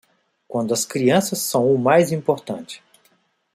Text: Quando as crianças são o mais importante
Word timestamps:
Quando 0.47 0.73
as 0.73 0.83
crianças 0.83 1.37
são 1.37 1.71
o 1.71 1.77
mais 1.77 2.11
importante 2.11 2.81